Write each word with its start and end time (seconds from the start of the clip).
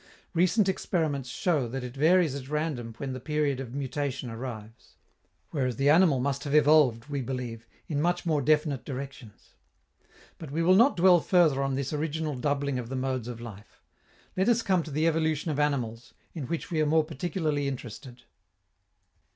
Recent 0.33 0.67
experiments 0.67 1.29
show 1.29 1.67
that 1.67 1.83
it 1.83 1.95
varies 1.95 2.33
at 2.33 2.49
random 2.49 2.95
when 2.97 3.13
the 3.13 3.19
period 3.19 3.59
of 3.59 3.75
"mutation" 3.75 4.31
arrives; 4.31 4.95
whereas 5.51 5.75
the 5.75 5.91
animal 5.91 6.19
must 6.19 6.43
have 6.43 6.55
evolved, 6.55 7.05
we 7.05 7.21
believe, 7.21 7.67
in 7.87 8.01
much 8.01 8.25
more 8.25 8.41
definite 8.41 8.83
directions. 8.83 9.53
But 10.39 10.49
we 10.49 10.63
will 10.63 10.73
not 10.73 10.97
dwell 10.97 11.19
further 11.19 11.61
on 11.61 11.75
this 11.75 11.93
original 11.93 12.33
doubling 12.33 12.79
of 12.79 12.89
the 12.89 12.95
modes 12.95 13.27
of 13.27 13.39
life. 13.39 13.83
Let 14.35 14.49
us 14.49 14.63
come 14.63 14.81
to 14.81 14.89
the 14.89 15.05
evolution 15.05 15.51
of 15.51 15.59
animals, 15.59 16.15
in 16.33 16.47
which 16.47 16.71
we 16.71 16.81
are 16.81 16.87
more 16.87 17.03
particularly 17.03 17.67
interested. 17.67 18.23